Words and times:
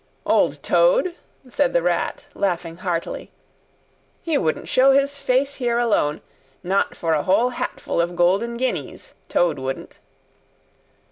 "Old 0.25 0.63
Toad?" 0.63 1.13
said 1.47 1.73
the 1.73 1.83
Rat, 1.83 2.25
laughing 2.33 2.77
heartily. 2.77 3.29
"He 4.23 4.35
wouldn't 4.35 4.67
show 4.67 4.93
his 4.93 5.19
face 5.19 5.53
here 5.57 5.77
alone, 5.77 6.21
not 6.63 6.95
for 6.97 7.13
a 7.13 7.21
whole 7.21 7.51
hatful 7.51 8.01
of 8.01 8.15
golden 8.15 8.57
guineas, 8.57 9.13
Toad 9.29 9.59
wouldn't." 9.59 9.99